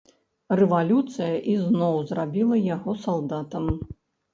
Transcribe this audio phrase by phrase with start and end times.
[0.59, 3.75] Рэвалюцыя ізноў зрабіла яго салдатам.